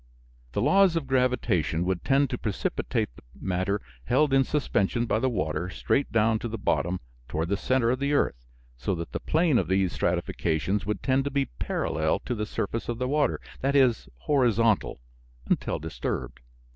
The 0.53 0.63
laws 0.63 0.95
of 0.95 1.05
gravitation 1.05 1.85
would 1.85 2.03
tend 2.03 2.31
to 2.31 2.37
precipitate 2.39 3.09
the 3.15 3.21
matter 3.39 3.79
held 4.05 4.33
in 4.33 4.43
suspension 4.43 5.05
by 5.05 5.19
the 5.19 5.29
water 5.29 5.69
straight 5.69 6.11
down 6.11 6.39
to 6.39 6.47
the 6.47 6.57
bottom, 6.57 6.99
toward 7.27 7.49
the 7.49 7.55
center 7.55 7.91
of 7.91 7.99
the 7.99 8.13
earth, 8.13 8.43
so 8.77 8.95
that 8.95 9.11
the 9.11 9.19
plane 9.19 9.59
of 9.59 9.67
these 9.67 9.93
stratifications 9.93 10.87
would 10.87 11.03
tend 11.03 11.23
to 11.25 11.29
be 11.29 11.45
parallel 11.59 12.17
to 12.25 12.33
the 12.33 12.47
surface 12.47 12.89
of 12.89 12.97
the 12.97 13.07
water, 13.07 13.39
that 13.59 13.75
is 13.75 14.09
horizontal, 14.21 15.01
until 15.47 15.77
disturbed. 15.77 16.39